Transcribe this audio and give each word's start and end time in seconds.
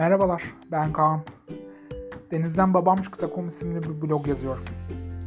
Merhabalar, 0.00 0.42
ben 0.72 0.92
Kaan. 0.92 1.20
Denizden 2.30 2.74
Babammış.com 2.74 3.48
isimli 3.48 3.82
bir 3.82 4.02
blog 4.02 4.28
yazıyorum. 4.28 4.64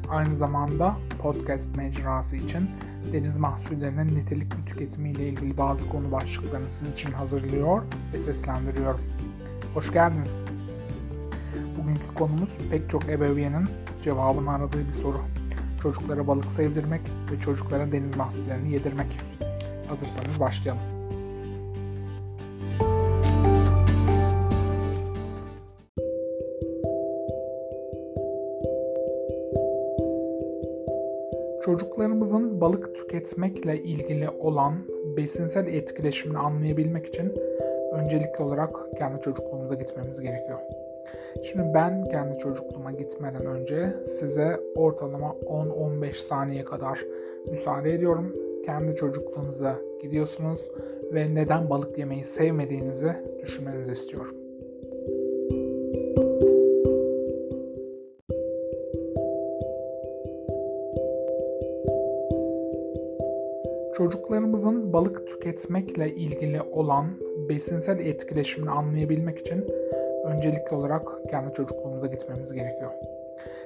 Aynı 0.10 0.36
zamanda 0.36 0.96
podcast 1.22 1.76
mecrası 1.76 2.36
için 2.36 2.70
deniz 3.14 3.38
mahsullerinin 3.38 4.16
nitelikli 4.16 4.66
tüketimiyle 4.66 5.28
ilgili 5.28 5.58
bazı 5.58 5.90
konu 5.90 6.12
başlıklarını 6.12 6.70
siz 6.70 6.94
için 6.94 7.12
hazırlıyor 7.12 7.82
ve 8.14 8.18
seslendiriyorum. 8.18 9.02
Hoş 9.74 9.94
geldiniz. 9.94 10.44
Bugünkü 11.78 12.14
konumuz 12.16 12.58
pek 12.72 12.90
çok 12.90 13.10
ebeveynin 13.10 13.68
cevabını 14.04 14.52
aradığı 14.52 14.88
bir 14.88 14.94
soru. 14.94 15.22
Çocuklara 15.84 16.28
balık 16.28 16.52
sevdirmek 16.52 17.02
ve 17.32 17.40
çocuklara 17.40 17.92
deniz 17.92 18.18
mahsullerini 18.18 18.72
yedirmek. 18.72 19.20
Hazırsanız 19.90 20.40
başlayalım. 20.40 20.93
Çocuklarımızın 31.74 32.62
balık 32.62 32.96
tüketmekle 32.96 33.84
ilgili 33.84 34.30
olan 34.30 34.74
besinsel 35.18 35.68
etkileşimini 35.68 36.38
anlayabilmek 36.38 37.06
için 37.08 37.34
öncelikli 37.94 38.44
olarak 38.44 38.76
kendi 38.98 39.22
çocukluğumuza 39.22 39.76
gitmemiz 39.76 40.22
gerekiyor. 40.22 40.60
Şimdi 41.44 41.74
ben 41.74 42.10
kendi 42.10 42.40
çocukluğuma 42.40 42.92
gitmeden 42.92 43.46
önce 43.46 43.94
size 44.06 44.60
ortalama 44.76 45.36
10-15 45.46 46.14
saniye 46.14 46.64
kadar 46.64 47.06
müsaade 47.52 47.94
ediyorum. 47.94 48.36
Kendi 48.66 48.96
çocukluğunuza 48.96 49.76
gidiyorsunuz 50.02 50.72
ve 51.14 51.36
neden 51.36 51.70
balık 51.70 51.98
yemeyi 51.98 52.26
sevmediğinizi 52.26 53.14
düşünmenizi 53.42 53.92
istiyorum. 53.92 54.43
Çocuklarımızın 64.14 64.94
balık 64.94 65.28
tüketmekle 65.28 66.10
ilgili 66.10 66.62
olan 66.62 67.06
besinsel 67.50 68.00
etkileşimini 68.00 68.70
anlayabilmek 68.70 69.40
için 69.40 69.66
öncelikli 70.26 70.76
olarak 70.76 71.08
kendi 71.30 71.54
çocukluğumuza 71.54 72.08
gitmemiz 72.08 72.54
gerekiyor. 72.54 72.92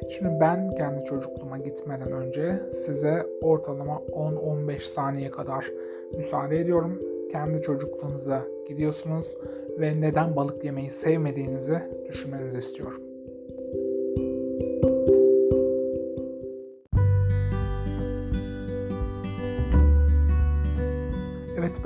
Şimdi 0.09 0.39
ben 0.39 0.75
kendi 0.75 1.05
çocukluğuma 1.05 1.57
gitmeden 1.57 2.11
önce 2.11 2.59
size 2.71 3.25
ortalama 3.41 3.95
10-15 4.11 4.79
saniye 4.79 5.31
kadar 5.31 5.71
müsaade 6.17 6.59
ediyorum. 6.59 7.01
Kendi 7.31 7.61
çocukluğunuza 7.61 8.41
gidiyorsunuz 8.67 9.37
ve 9.79 10.01
neden 10.01 10.35
balık 10.35 10.63
yemeyi 10.63 10.91
sevmediğinizi 10.91 11.79
düşünmenizi 12.09 12.59
istiyorum. 12.59 13.06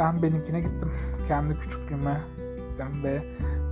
Ben 0.01 0.21
benimkine 0.21 0.59
gittim. 0.59 0.91
Kendi 1.27 1.59
küçüklüğüme 1.59 2.21
gittim 2.37 3.03
ve 3.03 3.21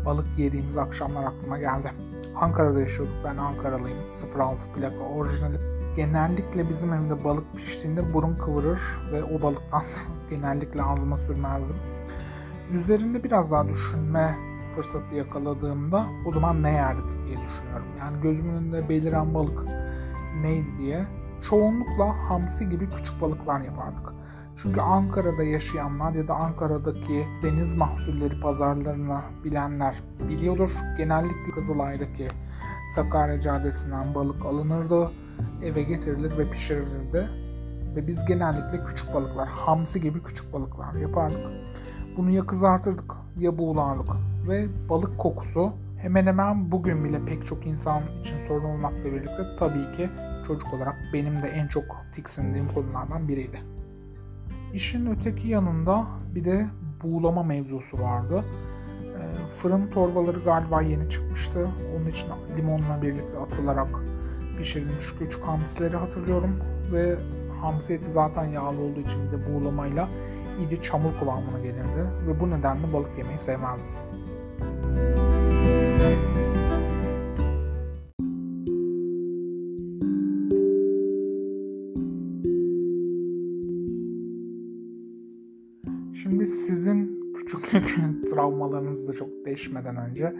balık 0.05 0.25
yediğimiz 0.37 0.77
akşamlar 0.77 1.23
aklıma 1.23 1.57
geldi. 1.57 1.91
Ankara'da 2.35 2.79
yaşıyorduk. 2.79 3.15
Ben 3.23 3.37
Ankaralıyım. 3.37 3.97
06 4.39 4.67
plaka 4.75 4.97
orijinali. 4.97 5.57
Genellikle 5.95 6.69
bizim 6.69 6.93
evde 6.93 7.23
balık 7.23 7.43
piştiğinde 7.55 8.13
burun 8.13 8.35
kıvırır 8.35 8.79
ve 9.11 9.23
o 9.23 9.41
balıktan 9.41 9.83
genellikle 10.29 10.83
ağzıma 10.83 11.17
sürmezdim. 11.17 11.75
Üzerinde 12.73 13.23
biraz 13.23 13.51
daha 13.51 13.67
düşünme 13.67 14.35
fırsatı 14.75 15.15
yakaladığımda 15.15 16.05
o 16.25 16.31
zaman 16.31 16.63
ne 16.63 16.71
yerdik 16.71 17.05
diye 17.25 17.37
düşünüyorum. 17.47 17.87
Yani 17.99 18.21
gözümün 18.21 18.55
önünde 18.55 18.89
beliren 18.89 19.33
balık 19.33 19.65
neydi 20.41 20.77
diye. 20.77 21.05
Çoğunlukla 21.41 22.29
hamsi 22.29 22.69
gibi 22.69 22.89
küçük 22.89 23.21
balıklar 23.21 23.61
yapardık. 23.61 24.13
Çünkü 24.61 24.81
Ankara'da 24.81 25.43
yaşayanlar 25.43 26.11
ya 26.11 26.27
da 26.27 26.35
Ankara'daki 26.35 27.27
deniz 27.43 27.73
mahsulleri 27.73 28.39
pazarlarını 28.39 29.21
bilenler 29.43 29.95
biliyordur. 30.29 30.69
Genellikle 30.97 31.51
Kızılay'daki 31.55 32.27
Sakarya 32.95 33.41
Caddesi'nden 33.41 34.15
balık 34.15 34.45
alınırdı, 34.45 35.11
eve 35.63 35.83
getirilir 35.83 36.37
ve 36.37 36.51
pişirilirdi. 36.51 37.29
Ve 37.95 38.07
biz 38.07 38.25
genellikle 38.25 38.85
küçük 38.85 39.13
balıklar, 39.13 39.47
hamsi 39.47 40.01
gibi 40.01 40.23
küçük 40.23 40.53
balıklar 40.53 40.93
yapardık. 40.93 41.39
Bunu 42.17 42.29
ya 42.29 42.45
kızartırdık 42.45 43.13
ya 43.37 43.57
buğulardık 43.57 44.09
ve 44.47 44.67
balık 44.89 45.17
kokusu 45.17 45.73
hemen 45.97 46.25
hemen 46.25 46.71
bugün 46.71 47.03
bile 47.03 47.25
pek 47.25 47.45
çok 47.45 47.65
insan 47.65 48.01
için 48.21 48.47
sorun 48.47 48.63
olmakla 48.63 49.05
birlikte 49.05 49.55
tabii 49.59 49.97
ki 49.97 50.09
çocuk 50.49 50.73
olarak 50.73 50.95
benim 51.13 51.41
de 51.41 51.47
en 51.47 51.67
çok 51.67 51.83
tiksindiğim 52.13 52.67
konulardan 52.67 53.27
biriydi. 53.27 53.59
İşin 54.73 55.05
öteki 55.05 55.47
yanında 55.47 56.07
bir 56.35 56.45
de 56.45 56.67
buğulama 57.03 57.43
mevzusu 57.43 57.99
vardı. 57.99 58.43
E, 59.03 59.21
fırın 59.55 59.87
torbaları 59.87 60.39
galiba 60.39 60.81
yeni 60.81 61.09
çıkmıştı. 61.09 61.69
Onun 61.95 62.07
için 62.07 62.27
limonla 62.57 63.01
birlikte 63.01 63.37
atılarak 63.39 63.87
pişirilmiş 64.57 65.05
küçük 65.19 65.43
hamsileri 65.43 65.97
hatırlıyorum. 65.97 66.59
Ve 66.93 67.17
hamsi 67.61 67.93
eti 67.93 68.11
zaten 68.11 68.45
yağlı 68.45 68.81
olduğu 68.81 68.99
için 68.99 69.19
bir 69.27 69.37
de 69.37 69.53
buğulamayla 69.53 70.07
iyice 70.59 70.83
çamur 70.83 71.19
kıvamına 71.19 71.59
gelirdi. 71.59 72.03
Ve 72.27 72.39
bu 72.39 72.49
nedenle 72.49 72.93
balık 72.93 73.17
yemeyi 73.17 73.39
sevmezdim. 73.39 73.91
Şimdi 86.23 86.47
sizin 86.47 87.33
küçüklük 87.33 87.97
travmalarınızı 88.31 89.07
da 89.07 89.13
çok 89.13 89.29
değişmeden 89.45 89.97
önce 89.97 90.35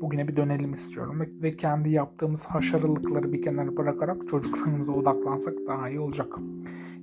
bugüne 0.00 0.28
bir 0.28 0.36
dönelim 0.36 0.72
istiyorum 0.72 1.20
ve 1.42 1.50
kendi 1.50 1.90
yaptığımız 1.90 2.44
haşarılıkları 2.44 3.32
bir 3.32 3.42
kenara 3.42 3.76
bırakarak 3.76 4.28
çocuklarımıza 4.28 4.92
odaklansak 4.92 5.54
daha 5.66 5.88
iyi 5.88 6.00
olacak. 6.00 6.36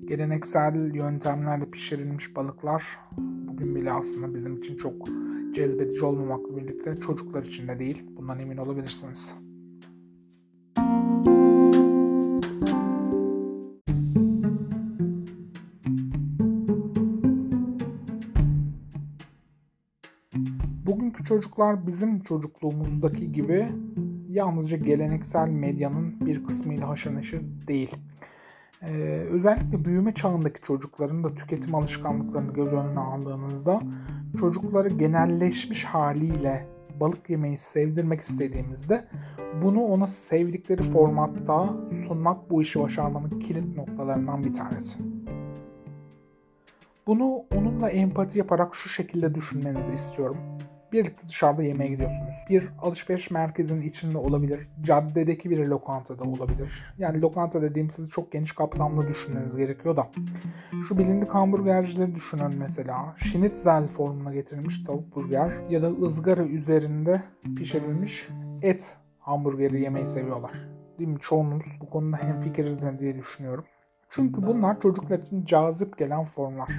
Geleneksel 0.05 0.95
yöntemlerle 0.95 1.65
pişirilmiş 1.65 2.35
balıklar 2.35 2.83
bugün 3.17 3.75
bile 3.75 3.91
aslında 3.91 4.33
bizim 4.33 4.57
için 4.57 4.77
çok 4.77 5.07
cezbedici 5.53 6.05
olmamakla 6.05 6.57
birlikte 6.57 6.95
çocuklar 6.95 7.43
için 7.43 7.67
de 7.67 7.79
değil. 7.79 8.03
Bundan 8.17 8.39
emin 8.39 8.57
olabilirsiniz. 8.57 9.33
Bugünkü 21.19 21.35
çocuklar 21.35 21.87
bizim 21.87 22.19
çocukluğumuzdaki 22.19 23.31
gibi 23.31 23.67
yalnızca 24.29 24.77
geleneksel 24.77 25.47
medyanın 25.47 26.25
bir 26.25 26.43
kısmıyla 26.43 26.89
haşır 26.89 27.15
neşir 27.15 27.41
değil. 27.67 27.95
Ee, 28.81 28.91
özellikle 29.29 29.85
büyüme 29.85 30.13
çağındaki 30.13 30.61
çocukların 30.61 31.23
da 31.23 31.35
tüketim 31.35 31.75
alışkanlıklarını 31.75 32.53
göz 32.53 32.73
önüne 32.73 32.99
aldığınızda 32.99 33.81
çocukları 34.39 34.89
genelleşmiş 34.89 35.85
haliyle 35.85 36.67
balık 36.99 37.29
yemeyi 37.29 37.57
sevdirmek 37.57 38.21
istediğimizde 38.21 39.07
bunu 39.63 39.81
ona 39.81 40.07
sevdikleri 40.07 40.83
formatta 40.83 41.73
sunmak 42.07 42.49
bu 42.49 42.61
işi 42.61 42.79
başarmanın 42.79 43.39
kilit 43.39 43.77
noktalarından 43.77 44.43
bir 44.43 44.53
tanesi. 44.53 44.99
Bunu 47.07 47.43
onunla 47.55 47.89
empati 47.89 48.39
yaparak 48.39 48.75
şu 48.75 48.89
şekilde 48.89 49.35
düşünmenizi 49.35 49.91
istiyorum. 49.91 50.37
Birlikte 50.91 51.27
dışarıda 51.27 51.63
yemeğe 51.63 51.89
gidiyorsunuz. 51.89 52.35
Bir 52.49 52.69
alışveriş 52.81 53.31
merkezinin 53.31 53.81
içinde 53.81 54.17
olabilir. 54.17 54.67
Caddedeki 54.81 55.49
bir 55.49 55.57
lokantada 55.65 56.23
olabilir. 56.23 56.93
Yani 56.97 57.21
lokanta 57.21 57.61
dediğim 57.61 57.89
sizi 57.89 58.09
çok 58.09 58.31
geniş 58.31 58.51
kapsamlı 58.51 59.07
düşünmeniz 59.07 59.57
gerekiyor 59.57 59.97
da. 59.97 60.07
Şu 60.87 60.97
bilindik 60.97 61.29
hamburgercileri 61.29 62.15
düşünün 62.15 62.55
mesela. 62.57 63.15
Schnitzel 63.17 63.87
formuna 63.87 64.33
getirilmiş 64.33 64.83
tavuk 64.83 65.15
burger 65.15 65.51
ya 65.69 65.81
da 65.81 65.87
ızgara 65.87 66.43
üzerinde 66.43 67.23
pişirilmiş 67.57 68.27
et 68.61 68.97
hamburgeri 69.19 69.81
yemeyi 69.81 70.07
seviyorlar. 70.07 70.51
Değil 70.99 71.09
mi? 71.09 71.19
Çoğunuz 71.21 71.65
bu 71.81 71.89
konuda 71.89 72.17
hemfikirizdir 72.17 72.99
diye 72.99 73.17
düşünüyorum. 73.17 73.65
Çünkü 74.09 74.41
bunlar 74.47 74.81
çocuklar 74.81 75.19
için 75.19 75.45
cazip 75.45 75.97
gelen 75.97 76.25
formlar. 76.25 76.69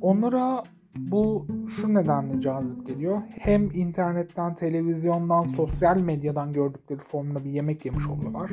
Onlara 0.00 0.62
bu 0.96 1.46
şu 1.76 1.94
nedenle 1.94 2.40
cazip 2.40 2.86
geliyor. 2.86 3.22
Hem 3.38 3.70
internetten, 3.70 4.54
televizyondan, 4.54 5.44
sosyal 5.44 5.96
medyadan 5.96 6.52
gördükleri 6.52 6.98
formda 6.98 7.44
bir 7.44 7.50
yemek 7.50 7.84
yemiş 7.84 8.06
oluyorlar. 8.06 8.50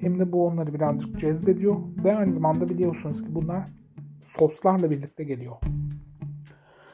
Hem 0.00 0.18
de 0.18 0.32
bu 0.32 0.46
onları 0.46 0.74
birazcık 0.74 1.20
cezbediyor. 1.20 1.76
Ve 2.04 2.16
aynı 2.16 2.30
zamanda 2.30 2.68
biliyorsunuz 2.68 3.22
ki 3.22 3.34
bunlar 3.34 3.68
soslarla 4.22 4.90
birlikte 4.90 5.24
geliyor. 5.24 5.56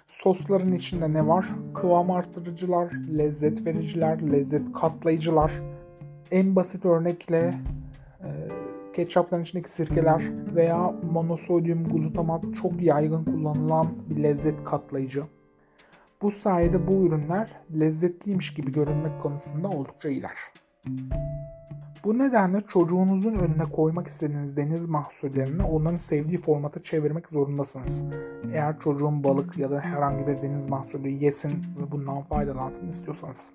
Sosların 0.09 0.73
içinde 0.73 1.13
ne 1.13 1.27
var? 1.27 1.47
Kıvam 1.75 2.11
arttırıcılar, 2.11 2.93
lezzet 3.19 3.67
vericiler, 3.67 4.33
lezzet 4.33 4.73
katlayıcılar. 4.73 5.53
En 6.31 6.57
basit 6.57 6.85
örnekle 6.85 7.55
ketçapların 8.93 9.43
içindeki 9.43 9.71
sirkeler 9.71 10.23
veya 10.55 10.95
monosodyum 11.13 11.85
glutamat 11.85 12.45
çok 12.63 12.83
yaygın 12.83 13.25
kullanılan 13.25 13.87
bir 14.11 14.23
lezzet 14.23 14.65
katlayıcı. 14.65 15.23
Bu 16.23 16.31
sayede 16.31 16.87
bu 16.87 17.07
ürünler 17.07 17.51
lezzetliymiş 17.81 18.55
gibi 18.55 18.73
görünmek 18.73 19.23
konusunda 19.23 19.69
oldukça 19.69 20.09
iyiler. 20.09 20.37
Bu 22.05 22.19
nedenle 22.19 22.61
çocuğunuzun 22.61 23.35
önüne 23.35 23.65
koymak 23.65 24.07
istediğiniz 24.07 24.57
deniz 24.57 24.87
mahsullerini 24.87 25.63
onların 25.63 25.97
sevdiği 25.97 26.39
formata 26.39 26.83
çevirmek 26.83 27.29
zorundasınız. 27.29 28.03
Eğer 28.53 28.81
çocuğun 28.81 29.25
balık 29.25 29.59
ya 29.59 29.71
da 29.71 29.81
herhangi 29.81 30.27
bir 30.27 30.43
deniz 30.43 30.67
mahsulü 30.67 31.09
yesin 31.09 31.51
ve 31.51 31.91
bundan 31.91 32.23
faydalansın 32.23 32.89
istiyorsanız. 32.89 33.51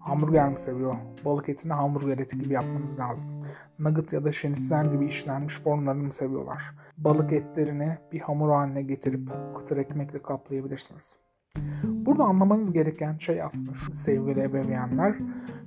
Hamburger 0.00 0.48
mi 0.48 0.58
seviyor? 0.58 0.96
Balık 1.24 1.48
etini 1.48 1.72
hamburger 1.72 2.18
eti 2.18 2.38
gibi 2.38 2.54
yapmanız 2.54 2.98
lazım. 2.98 3.30
Nugget 3.78 4.12
ya 4.12 4.24
da 4.24 4.32
şenitzel 4.32 4.92
gibi 4.92 5.06
işlenmiş 5.06 5.60
formlarını 5.60 6.02
mı 6.02 6.12
seviyorlar? 6.12 6.62
Balık 6.98 7.32
etlerini 7.32 7.98
bir 8.12 8.20
hamur 8.20 8.50
haline 8.50 8.82
getirip 8.82 9.30
kıtır 9.56 9.76
ekmekle 9.76 10.22
kaplayabilirsiniz. 10.22 11.16
Burada 11.84 12.24
anlamanız 12.24 12.72
gereken 12.72 13.16
şey 13.18 13.42
aslında 13.42 13.72
şu 13.74 13.94
sevgili 13.94 14.42
ebeveynler. 14.42 15.14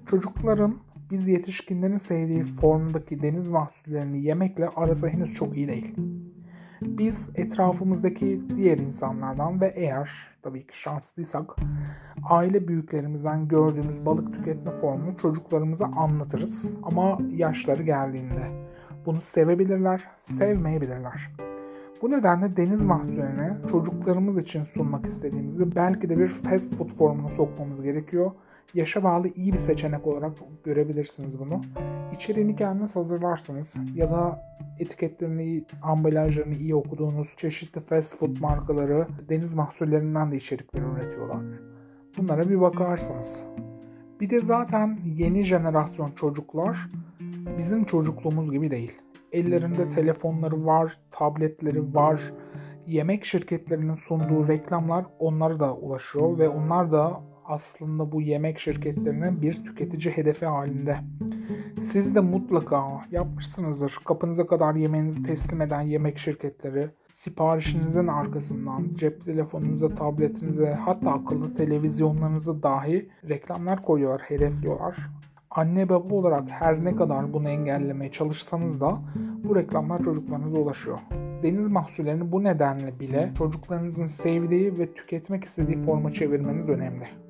Çocukların 0.06 0.76
biz 1.12 1.28
yetişkinlerin 1.28 1.98
sevdiği 1.98 2.44
formdaki 2.44 3.22
deniz 3.22 3.50
mahsullerini 3.50 4.22
yemekle 4.24 4.70
arası 4.70 5.08
henüz 5.08 5.34
çok 5.34 5.58
iyi 5.58 5.68
değil. 5.68 5.96
Biz 6.82 7.30
etrafımızdaki 7.36 8.42
diğer 8.56 8.78
insanlardan 8.78 9.62
ve 9.62 9.74
eğer 9.76 10.10
tabii 10.42 10.68
ki 10.68 10.80
şanslıysak 10.80 11.56
aile 12.30 12.68
büyüklerimizden 12.68 13.48
gördüğümüz 13.48 14.06
balık 14.06 14.34
tüketme 14.34 14.72
formunu 14.72 15.18
çocuklarımıza 15.18 15.86
anlatırız 15.86 16.74
ama 16.84 17.20
yaşları 17.32 17.84
geldiğinde 17.84 18.70
bunu 19.06 19.22
sevebilirler, 19.22 20.04
sevmeyebilirler. 20.18 21.32
Bu 22.02 22.12
nedenle 22.12 22.58
deniz 22.58 22.86
mahsullerini 22.86 23.68
çocuklarımız 23.72 24.38
için 24.38 24.64
sunmak 24.64 25.06
istediğimizde 25.06 25.76
belki 25.76 26.10
de 26.10 26.18
bir 26.18 26.28
fast 26.28 26.76
food 26.76 26.90
formuna 26.90 27.30
sokmamız 27.30 27.82
gerekiyor. 27.82 28.32
Yaşa 28.74 29.04
bağlı 29.04 29.28
iyi 29.28 29.54
bir 29.54 29.58
seçenek 29.58 30.08
olarak 30.08 30.32
görebilirsiniz 30.64 31.40
bunu. 31.40 31.62
İçeriğini 32.14 32.56
kendiniz 32.56 32.96
hazırlarsınız 32.96 33.76
ya 33.96 34.12
da 34.12 34.42
etiketlerini, 34.80 35.64
ambalajlarını 35.82 36.56
iyi 36.56 36.76
okuduğunuz 36.76 37.36
çeşitli 37.38 37.82
fast 37.82 38.18
food 38.18 38.38
markaları 38.40 39.08
deniz 39.30 39.54
mahsullerinden 39.54 40.32
de 40.32 40.36
içerikler 40.36 40.82
üretiyorlar. 40.82 41.44
Bunlara 42.18 42.50
bir 42.50 42.62
bakarsınız. 42.62 43.44
Bir 44.20 44.30
de 44.30 44.42
zaten 44.42 45.00
yeni 45.06 45.44
jenerasyon 45.44 46.12
çocuklar 46.12 46.78
bizim 47.58 47.84
çocukluğumuz 47.84 48.52
gibi 48.52 48.72
değil. 48.72 48.92
Ellerinde 49.32 49.90
telefonları 49.90 50.66
var, 50.66 50.98
tabletleri 51.12 51.96
var. 51.96 52.34
Yemek 52.88 53.26
şirketlerinin 53.26 53.96
sunduğu 53.96 54.48
reklamlar 54.48 55.06
onlara 55.20 55.60
da 55.60 55.76
ulaşıyor 55.76 56.38
ve 56.38 56.50
onlar 56.50 56.92
da 56.92 57.22
aslında 57.50 58.12
bu 58.12 58.22
yemek 58.22 58.60
şirketlerinin 58.60 59.42
bir 59.42 59.64
tüketici 59.64 60.18
hedefi 60.18 60.46
halinde. 60.46 60.98
Siz 61.82 62.16
de 62.16 62.20
mutlaka 62.20 63.02
yapmışsınızdır. 63.12 64.00
Kapınıza 64.06 64.48
kadar 64.48 64.76
yemeğinizi 64.76 65.24
teslim 65.24 65.62
eden 65.62 65.82
yemek 65.82 66.18
şirketleri 66.18 66.90
siparişinizin 67.12 68.08
arkasından 68.08 68.88
cep 68.96 69.26
telefonunuza, 69.26 69.96
tabletinize 69.96 70.74
hatta 70.74 71.12
akıllı 71.12 71.54
televizyonlarınıza 71.54 72.64
dahi 72.64 73.10
reklamlar 73.30 73.84
koyuyorlar, 73.84 74.22
hedefliyorlar. 74.22 74.98
Anne 75.52 75.90
baba 75.90 76.16
olarak 76.16 76.50
her 76.50 76.86
ne 76.86 76.96
kadar 76.96 77.34
bunu 77.34 77.50
engellemeye 77.50 78.12
çalışsanız 78.12 78.82
da 78.82 79.02
bu 79.44 79.56
reklamlar 79.56 80.04
çocuklarınıza 80.04 80.58
ulaşıyor. 80.58 81.00
Deniz 81.44 81.68
mahsullerini 81.68 82.32
bu 82.32 82.44
nedenle 82.44 83.00
bile 83.00 83.32
çocuklarınızın 83.38 84.06
sevdiği 84.06 84.78
ve 84.80 84.94
tüketmek 84.94 85.46
istediği 85.46 85.78
forma 85.78 86.14
çevirmeniz 86.14 86.70
önemli. 86.70 87.29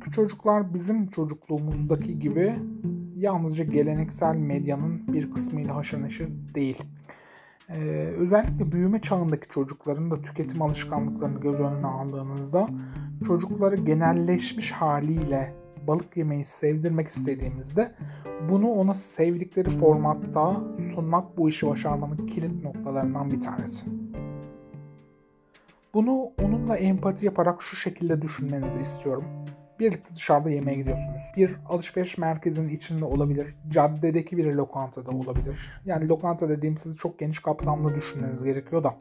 Bugünkü 0.00 0.16
çocuklar 0.16 0.74
bizim 0.74 1.10
çocukluğumuzdaki 1.10 2.18
gibi 2.18 2.54
yalnızca 3.16 3.64
geleneksel 3.64 4.36
medyanın 4.36 5.12
bir 5.12 5.30
kısmıyla 5.32 5.76
haşır 5.76 6.02
neşir 6.02 6.28
değil. 6.54 6.84
Ee, 7.68 7.78
özellikle 8.18 8.72
büyüme 8.72 9.00
çağındaki 9.00 9.48
çocukların 9.48 10.10
da 10.10 10.22
tüketim 10.22 10.62
alışkanlıklarını 10.62 11.40
göz 11.40 11.60
önüne 11.60 11.86
aldığınızda 11.86 12.68
çocukları 13.26 13.76
genelleşmiş 13.76 14.72
haliyle 14.72 15.54
balık 15.86 16.16
yemeyi 16.16 16.44
sevdirmek 16.44 17.08
istediğimizde 17.08 17.94
bunu 18.50 18.68
ona 18.68 18.94
sevdikleri 18.94 19.70
formatta 19.70 20.60
sunmak 20.94 21.38
bu 21.38 21.48
işi 21.48 21.66
başarmanın 21.66 22.26
kilit 22.26 22.64
noktalarından 22.64 23.30
bir 23.30 23.40
tanesi. 23.40 23.86
Bunu 25.94 26.32
onunla 26.42 26.76
empati 26.76 27.26
yaparak 27.26 27.62
şu 27.62 27.76
şekilde 27.76 28.22
düşünmenizi 28.22 28.78
istiyorum. 28.78 29.24
Birlikte 29.80 30.14
dışarıda 30.14 30.50
yemeğe 30.50 30.76
gidiyorsunuz. 30.76 31.22
Bir 31.36 31.56
alışveriş 31.68 32.18
merkezinin 32.18 32.68
içinde 32.68 33.04
olabilir. 33.04 33.56
Caddedeki 33.68 34.36
bir 34.36 34.54
lokantada 34.54 35.10
olabilir. 35.10 35.80
Yani 35.84 36.08
lokanta 36.08 36.48
dediğim 36.48 36.76
sizi 36.76 36.96
çok 36.96 37.18
geniş 37.18 37.38
kapsamlı 37.38 37.94
düşünmeniz 37.94 38.44
gerekiyor 38.44 38.84
da. 38.84 38.98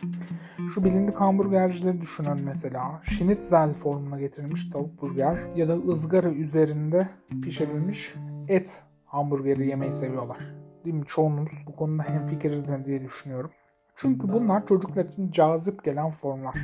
Şu 0.74 0.84
bilindik 0.84 1.16
hamburgercileri 1.16 2.02
düşünün 2.02 2.42
mesela. 2.46 3.02
Schnitzel 3.04 3.74
formuna 3.74 4.20
getirilmiş 4.20 4.70
tavuk 4.70 5.02
burger 5.02 5.40
ya 5.56 5.68
da 5.70 5.74
ızgara 5.74 6.30
üzerinde 6.30 7.08
pişirilmiş 7.44 8.16
et 8.48 8.84
hamburgeri 9.06 9.68
yemeyi 9.68 9.94
seviyorlar. 9.94 10.38
Değil 10.86 10.96
mi? 10.96 11.06
Çoğunuz 11.08 11.52
bu 11.68 11.75
konuda 11.75 12.04
hemfikirizdir 12.04 12.86
diye 12.86 13.04
düşünüyorum. 13.04 13.52
Çünkü 13.96 14.34
bunlar 14.34 14.68
çocuklar 14.68 15.06
için 15.06 15.32
cazip 15.32 15.84
gelen 15.84 16.12
formlar. 16.12 16.56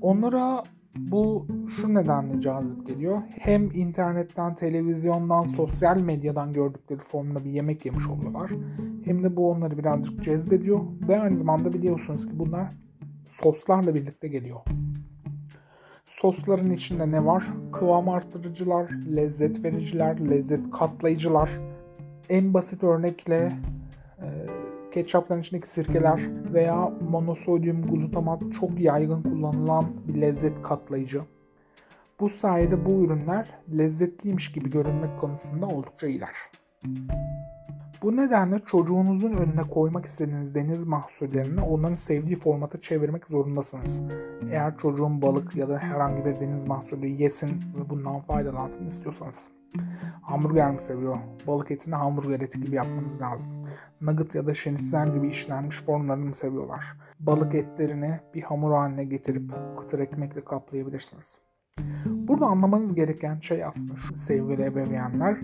Onlara 0.00 0.62
bu 0.96 1.46
şu 1.76 1.94
nedenle 1.94 2.40
cazip 2.40 2.86
geliyor. 2.86 3.22
Hem 3.40 3.70
internetten, 3.70 4.54
televizyondan, 4.54 5.44
sosyal 5.44 5.96
medyadan 5.96 6.52
gördükleri 6.52 6.98
formda 6.98 7.44
bir 7.44 7.50
yemek 7.50 7.86
yemiş 7.86 8.08
oluyorlar. 8.08 8.50
Hem 9.04 9.24
de 9.24 9.36
bu 9.36 9.50
onları 9.50 9.78
birazcık 9.78 10.24
cezbediyor. 10.24 10.80
Ve 11.08 11.20
aynı 11.20 11.36
zamanda 11.36 11.72
biliyorsunuz 11.72 12.26
ki 12.26 12.38
bunlar 12.38 12.68
soslarla 13.26 13.94
birlikte 13.94 14.28
geliyor. 14.28 14.60
Sosların 16.06 16.70
içinde 16.70 17.10
ne 17.10 17.24
var? 17.24 17.44
Kıvam 17.72 18.08
arttırıcılar, 18.08 18.90
lezzet 19.16 19.64
vericiler, 19.64 20.30
lezzet 20.30 20.70
katlayıcılar. 20.70 21.50
En 22.28 22.54
basit 22.54 22.84
örnekle 22.84 23.52
ketçapların 24.92 25.40
içindeki 25.40 25.68
sirkeler 25.68 26.20
veya 26.52 26.92
monosodyum 27.10 27.82
glutamat 27.82 28.42
çok 28.60 28.80
yaygın 28.80 29.22
kullanılan 29.22 29.86
bir 30.08 30.20
lezzet 30.20 30.62
katlayıcı. 30.62 31.22
Bu 32.20 32.28
sayede 32.28 32.84
bu 32.86 33.04
ürünler 33.04 33.48
lezzetliymiş 33.78 34.52
gibi 34.52 34.70
görünmek 34.70 35.20
konusunda 35.20 35.66
oldukça 35.66 36.06
iyiler. 36.06 36.36
Bu 38.02 38.16
nedenle 38.16 38.58
çocuğunuzun 38.58 39.32
önüne 39.32 39.62
koymak 39.62 40.06
istediğiniz 40.06 40.54
deniz 40.54 40.84
mahsullerini 40.84 41.60
onların 41.60 41.94
sevdiği 41.94 42.36
formata 42.36 42.80
çevirmek 42.80 43.26
zorundasınız. 43.26 44.00
Eğer 44.50 44.78
çocuğun 44.78 45.22
balık 45.22 45.56
ya 45.56 45.68
da 45.68 45.78
herhangi 45.78 46.24
bir 46.24 46.40
deniz 46.40 46.64
mahsulü 46.64 47.06
yesin 47.06 47.50
ve 47.50 47.90
bundan 47.90 48.20
faydalansın 48.20 48.86
istiyorsanız. 48.86 49.48
Hamburger 50.22 50.70
mi 50.70 50.80
seviyor? 50.80 51.18
Balık 51.46 51.70
etini 51.70 51.94
hamburger 51.94 52.40
eti 52.40 52.60
gibi 52.60 52.76
yapmanız 52.76 53.20
lazım. 53.20 53.52
Nugget 54.00 54.34
ya 54.34 54.46
da 54.46 54.54
şenitzel 54.54 55.14
gibi 55.14 55.28
işlenmiş 55.28 55.82
formlarını 55.82 56.24
mı 56.24 56.34
seviyorlar? 56.34 56.84
Balık 57.20 57.54
etlerini 57.54 58.20
bir 58.34 58.42
hamur 58.42 58.72
haline 58.72 59.04
getirip 59.04 59.52
kıtır 59.78 59.98
ekmekle 59.98 60.44
kaplayabilirsiniz. 60.44 61.38
Burada 62.06 62.46
anlamanız 62.46 62.94
gereken 62.94 63.40
şey 63.40 63.64
aslında 63.64 63.96
şu 63.96 64.16
sevgili 64.16 64.64
ebeveynler. 64.64 65.36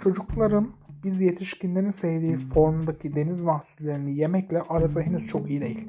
Çocukların 0.00 0.68
biz 1.04 1.20
yetişkinlerin 1.20 1.90
sevdiği 1.90 2.36
formdaki 2.36 3.14
deniz 3.14 3.42
mahsullerini 3.42 4.16
yemekle 4.16 4.62
arası 4.62 5.00
henüz 5.00 5.26
çok 5.26 5.50
iyi 5.50 5.60
değil. 5.60 5.88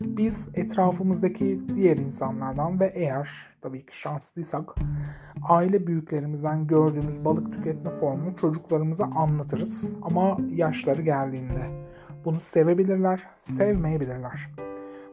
Biz 0.00 0.48
etrafımızdaki 0.54 1.60
diğer 1.74 1.96
insanlardan 1.96 2.80
ve 2.80 2.92
eğer 2.94 3.28
tabii 3.60 3.86
ki 3.86 3.98
şanslıysak 3.98 4.74
aile 5.48 5.86
büyüklerimizden 5.86 6.66
gördüğümüz 6.66 7.24
balık 7.24 7.52
tüketme 7.52 7.90
formunu 7.90 8.36
çocuklarımıza 8.36 9.04
anlatırız 9.04 9.92
ama 10.02 10.38
yaşları 10.50 11.02
geldiğinde 11.02 11.82
bunu 12.24 12.40
sevebilirler, 12.40 13.26
sevmeyebilirler. 13.38 14.50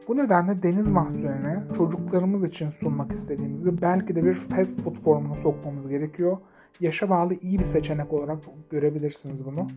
Bu 0.07 0.17
nedenle 0.17 0.63
deniz 0.63 0.91
mahsullerini 0.91 1.73
çocuklarımız 1.77 2.43
için 2.43 2.69
sunmak 2.69 3.11
istediğimizde 3.11 3.81
belki 3.81 4.15
de 4.15 4.23
bir 4.23 4.33
fast 4.33 4.81
food 4.81 4.95
formuna 4.95 5.35
sokmamız 5.35 5.87
gerekiyor. 5.87 6.37
Yaşa 6.79 7.09
bağlı 7.09 7.33
iyi 7.33 7.59
bir 7.59 7.63
seçenek 7.63 8.13
olarak 8.13 8.43
görebilirsiniz 8.69 9.45
bunu. 9.45 9.67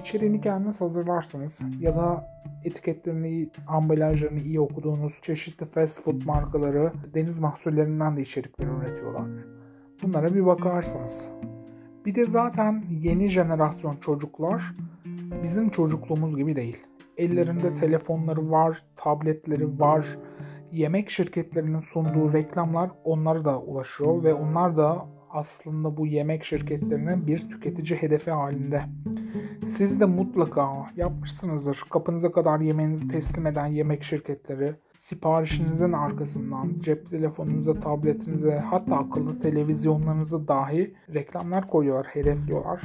İçeriğini 0.00 0.40
kendiniz 0.40 0.80
hazırlarsınız 0.80 1.60
ya 1.80 1.96
da 1.96 2.30
etiketlerini, 2.64 3.50
ambalajlarını 3.66 4.40
iyi 4.40 4.60
okuduğunuz 4.60 5.20
çeşitli 5.22 5.66
fast 5.66 6.04
food 6.04 6.24
markaları 6.26 6.92
deniz 7.14 7.38
mahsullerinden 7.38 8.16
de 8.16 8.20
içerikler 8.20 8.66
üretiyorlar. 8.66 9.24
Bunlara 10.02 10.34
bir 10.34 10.46
bakarsınız. 10.46 11.28
Bir 12.06 12.14
de 12.14 12.26
zaten 12.26 12.84
yeni 12.90 13.28
jenerasyon 13.28 13.96
çocuklar 13.96 14.62
bizim 15.42 15.70
çocukluğumuz 15.70 16.36
gibi 16.36 16.56
değil. 16.56 16.76
Ellerinde 17.16 17.74
telefonları 17.74 18.50
var, 18.50 18.82
tabletleri 18.96 19.80
var. 19.80 20.18
Yemek 20.72 21.10
şirketlerinin 21.10 21.80
sunduğu 21.80 22.32
reklamlar 22.32 22.90
onlara 23.04 23.44
da 23.44 23.60
ulaşıyor 23.60 24.24
ve 24.24 24.34
onlar 24.34 24.76
da 24.76 25.06
aslında 25.30 25.96
bu 25.96 26.06
yemek 26.06 26.44
şirketlerinin 26.44 27.26
bir 27.26 27.48
tüketici 27.48 28.02
hedefi 28.02 28.30
halinde. 28.30 28.82
Siz 29.66 30.00
de 30.00 30.04
mutlaka 30.04 30.68
yapmışsınızdır. 30.96 31.84
Kapınıza 31.90 32.32
kadar 32.32 32.60
yemeğinizi 32.60 33.08
teslim 33.08 33.46
eden 33.46 33.66
yemek 33.66 34.02
şirketleri 34.02 34.74
siparişinizin 34.98 35.92
arkasından 35.92 36.72
cep 36.80 37.10
telefonunuza, 37.10 37.74
tabletinize 37.74 38.58
hatta 38.58 38.96
akıllı 38.96 39.38
televizyonlarınıza 39.38 40.48
dahi 40.48 40.94
reklamlar 41.14 41.68
koyuyorlar, 41.68 42.06
hedefliyorlar. 42.06 42.82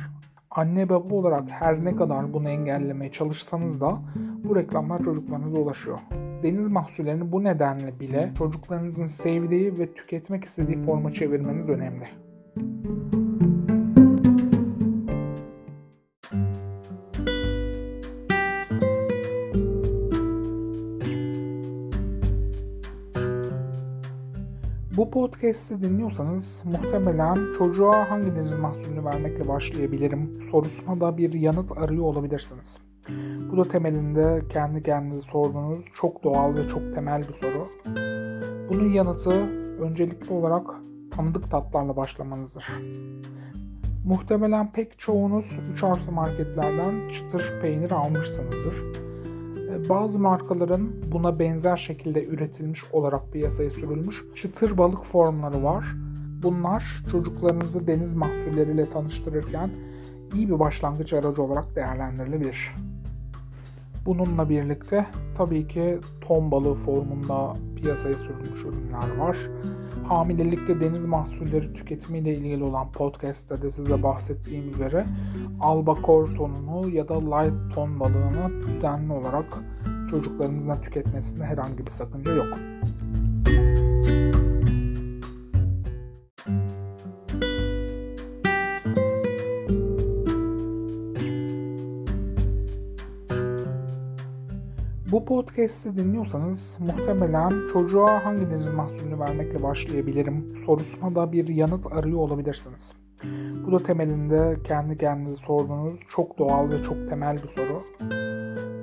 Anne 0.52 0.90
baba 0.90 1.16
olarak 1.16 1.52
her 1.52 1.86
ne 1.86 1.96
kadar 1.96 2.34
bunu 2.34 2.50
engellemeye 2.50 3.12
çalışsanız 3.12 3.82
da 3.82 4.02
bu 4.44 4.56
reklamlar 4.56 5.04
çocuklarınıza 5.04 5.58
ulaşıyor. 5.58 6.00
Deniz 6.44 6.68
mahsullerini 6.68 7.32
bu 7.32 7.44
nedenle 7.44 8.00
bile 8.00 8.32
çocuklarınızın 8.38 9.06
sevdiği 9.06 9.78
ve 9.80 9.94
tüketmek 9.94 10.46
istediği 10.46 10.78
forma 10.78 11.14
çevirmeniz 11.14 11.70
önemli. 11.70 12.23
Bu 24.98 25.12
podcast'i 25.12 25.82
dinliyorsanız 25.82 26.62
muhtemelen 26.64 27.54
çocuğa 27.58 28.10
hangi 28.10 28.36
deniz 28.36 28.60
mahsulünü 28.60 29.06
vermekle 29.06 29.48
başlayabilirim 29.48 30.40
sorusuna 30.52 31.02
da 31.02 31.18
bir 31.18 31.34
yanıt 31.34 31.78
arıyor 31.78 32.04
olabilirsiniz. 32.04 32.78
Bu 33.52 33.58
da 33.58 33.64
temelinde 33.64 34.42
kendi 34.50 34.84
kendinize 34.84 35.22
sorduğunuz 35.22 35.86
çok 35.94 36.24
doğal 36.24 36.56
ve 36.56 36.68
çok 36.68 36.94
temel 36.94 37.22
bir 37.22 37.34
soru. 37.34 37.70
Bunun 38.70 38.90
yanıtı 38.90 39.32
öncelikli 39.80 40.34
olarak 40.34 40.68
tanıdık 41.12 41.52
tatlarla 41.52 41.96
başlamanızdır. 41.96 42.66
Muhtemelen 44.06 44.72
pek 44.72 45.00
çoğunuz 45.00 45.60
3 45.74 45.84
arsa 45.84 46.12
marketlerden 46.12 47.10
çıtır 47.10 47.62
peynir 47.62 47.92
almışsınızdır 47.92 49.13
bazı 49.90 50.20
markaların 50.20 50.90
buna 51.12 51.40
benzer 51.40 51.78
şekilde 51.78 52.26
üretilmiş 52.26 52.84
olarak 52.92 53.32
piyasaya 53.32 53.70
sürülmüş 53.70 54.24
çıtır 54.36 54.78
balık 54.78 55.04
formları 55.04 55.64
var. 55.64 55.86
Bunlar 56.44 57.04
çocuklarınızı 57.12 57.88
deniz 57.88 58.16
mahsulleriyle 58.16 58.86
tanıştırırken 58.86 59.70
iyi 60.34 60.50
bir 60.50 60.60
başlangıç 60.60 61.14
aracı 61.14 61.44
olarak 61.44 61.76
değerlendirilebilir. 61.76 62.72
Bununla 64.06 64.50
birlikte 64.50 65.06
tabii 65.38 65.68
ki 65.68 66.00
ton 66.22 66.52
balığı 66.52 66.76
formunda 66.76 67.54
piyasaya 67.76 68.16
sürülmüş 68.16 68.66
ürünler 68.66 69.18
var. 69.18 69.38
Hamilelikte 70.08 70.82
deniz 70.82 71.06
mahsulleri 71.06 71.74
tüketimiyle 71.74 72.36
ilgili 72.36 72.64
olan 72.64 72.92
podcast'te 72.92 73.62
de 73.62 73.72
size 73.72 74.04
bahsettiğim 74.04 74.70
üzere 74.70 75.06
albakor 75.62 76.36
tonunu 76.36 76.90
ya 76.90 77.10
da 77.10 77.36
light 77.36 77.76
ton 77.76 78.00
balığını 78.00 78.64
düzenli 78.64 79.14
olarak 79.14 79.46
çocuklarımızın 80.10 80.76
tüketmesinde 80.76 81.44
herhangi 81.44 81.86
bir 81.86 81.92
sakınca 81.92 82.34
yok. 82.34 82.58
Bu 95.24 95.28
podcast'i 95.28 95.96
dinliyorsanız 95.96 96.78
muhtemelen 96.80 97.68
çocuğa 97.74 98.26
hangi 98.26 98.52
deniz 98.52 98.74
mahsulünü 98.74 99.20
vermekle 99.20 99.64
başlayabilirim 99.64 100.54
sorusuna 100.66 101.16
da 101.16 101.32
bir 101.32 101.48
yanıt 101.48 101.92
arıyor 101.92 102.20
olabilirsiniz. 102.20 102.94
Bu 103.66 103.72
da 103.72 103.84
temelinde 103.84 104.58
kendi 104.64 104.98
kendinize 104.98 105.36
sorduğunuz 105.36 106.00
çok 106.10 106.38
doğal 106.38 106.70
ve 106.70 106.84
çok 106.84 107.10
temel 107.10 107.38
bir 107.44 107.48
soru. 107.48 107.84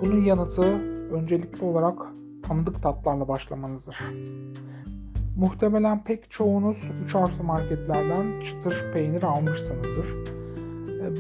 Bunun 0.01 0.21
yanıtı 0.21 0.63
öncelikli 1.13 1.65
olarak 1.65 1.99
tanıdık 2.43 2.83
tatlarla 2.83 3.29
başlamanızdır. 3.29 3.99
Muhtemelen 5.37 6.05
pek 6.05 6.31
çoğunuz 6.31 6.91
3 7.05 7.15
arsa 7.15 7.43
marketlerden 7.43 8.41
çıtır 8.41 8.93
peynir 8.93 9.23
almışsınızdır 9.23 10.40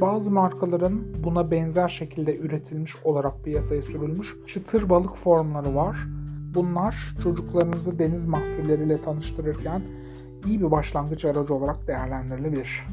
bazı 0.00 0.30
markaların 0.30 1.00
buna 1.24 1.50
benzer 1.50 1.88
şekilde 1.88 2.36
üretilmiş 2.36 2.94
olarak 3.04 3.44
piyasaya 3.44 3.82
sürülmüş 3.82 4.36
çıtır 4.46 4.88
balık 4.88 5.16
formları 5.16 5.74
var. 5.74 5.96
Bunlar 6.54 7.14
çocuklarınızı 7.22 7.98
deniz 7.98 8.26
mahsulleriyle 8.26 8.98
tanıştırırken 8.98 9.82
iyi 10.46 10.60
bir 10.60 10.70
başlangıç 10.70 11.24
aracı 11.24 11.54
olarak 11.54 11.86
değerlendirilebilir. 11.86 12.86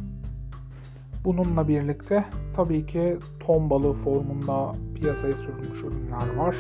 Bununla 1.26 1.68
birlikte 1.68 2.26
tabii 2.56 2.86
ki 2.86 3.18
ton 3.40 3.70
balığı 3.70 3.94
formunda 3.94 4.72
piyasaya 4.96 5.34
sürülmüş 5.34 5.84
ürünler 5.84 6.36
var. 6.36 6.56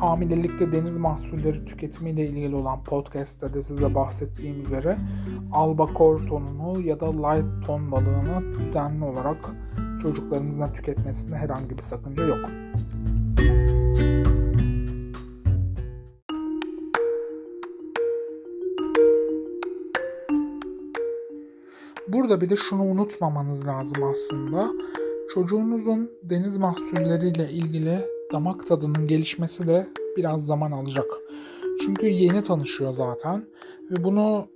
Hamilelikte 0.00 0.72
deniz 0.72 0.96
mahsulleri 0.96 1.64
tüketimiyle 1.64 2.26
ilgili 2.26 2.54
olan 2.56 2.84
podcast'te 2.84 3.54
de 3.54 3.62
size 3.62 3.94
bahsettiğim 3.94 4.62
üzere 4.62 4.96
albakor 5.52 6.26
tonunu 6.26 6.80
ya 6.80 7.00
da 7.00 7.06
light 7.06 7.66
ton 7.66 7.92
balığını 7.92 8.54
düzenli 8.58 9.04
olarak 9.04 9.50
çocuklarımızın 10.02 10.66
tüketmesinde 10.66 11.36
herhangi 11.36 11.70
bir 11.78 11.82
sakınca 11.82 12.26
yok. 12.26 12.50
Burada 22.08 22.40
bir 22.40 22.50
de 22.50 22.56
şunu 22.56 22.82
unutmamanız 22.82 23.66
lazım 23.66 24.02
aslında. 24.02 24.70
Çocuğunuzun 25.34 26.10
deniz 26.22 26.56
mahsulleriyle 26.56 27.50
ilgili 27.50 28.19
damak 28.32 28.66
tadının 28.66 29.06
gelişmesi 29.06 29.66
de 29.66 29.88
biraz 30.16 30.46
zaman 30.46 30.72
alacak. 30.72 31.06
Çünkü 31.84 32.06
yeni 32.06 32.42
tanışıyor 32.42 32.94
zaten 32.94 33.44
ve 33.90 34.04
bunu 34.04 34.48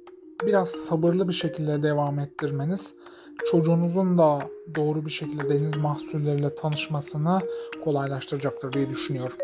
biraz 0.46 0.68
sabırlı 0.68 1.28
bir 1.28 1.32
şekilde 1.32 1.82
devam 1.82 2.18
ettirmeniz 2.18 2.94
çocuğunuzun 3.50 4.18
da 4.18 4.48
doğru 4.74 5.06
bir 5.06 5.10
şekilde 5.10 5.48
deniz 5.48 5.76
mahsulleriyle 5.76 6.54
tanışmasını 6.54 7.40
kolaylaştıracaktır 7.84 8.72
diye 8.72 8.90
düşünüyorum. 8.90 9.36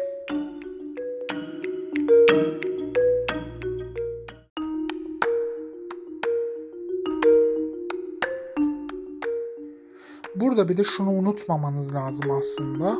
Burada 10.34 10.68
bir 10.68 10.76
de 10.76 10.84
şunu 10.84 11.10
unutmamanız 11.10 11.94
lazım 11.94 12.30
aslında. 12.30 12.96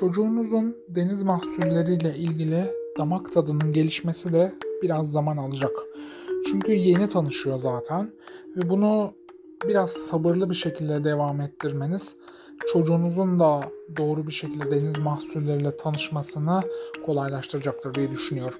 Çocuğunuzun 0.00 0.76
deniz 0.88 1.22
mahsulleriyle 1.22 2.16
ilgili 2.16 2.64
damak 2.98 3.32
tadının 3.32 3.72
gelişmesi 3.72 4.32
de 4.32 4.54
biraz 4.82 5.10
zaman 5.10 5.36
alacak. 5.36 5.70
Çünkü 6.46 6.72
yeni 6.72 7.08
tanışıyor 7.08 7.58
zaten 7.58 8.12
ve 8.56 8.70
bunu 8.70 9.12
biraz 9.68 9.90
sabırlı 9.90 10.50
bir 10.50 10.54
şekilde 10.54 11.04
devam 11.04 11.40
ettirmeniz 11.40 12.14
çocuğunuzun 12.72 13.38
da 13.38 13.60
doğru 13.96 14.26
bir 14.26 14.32
şekilde 14.32 14.70
deniz 14.70 14.98
mahsulleriyle 14.98 15.76
tanışmasını 15.76 16.62
kolaylaştıracaktır 17.06 17.94
diye 17.94 18.10
düşünüyorum. 18.10 18.58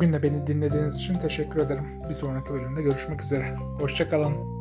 Bugün 0.00 0.12
de 0.12 0.22
beni 0.22 0.46
dinlediğiniz 0.46 0.96
için 0.96 1.18
teşekkür 1.18 1.60
ederim. 1.60 1.84
Bir 2.08 2.14
sonraki 2.14 2.50
bölümde 2.50 2.82
görüşmek 2.82 3.22
üzere. 3.22 3.54
Hoşçakalın. 3.78 4.59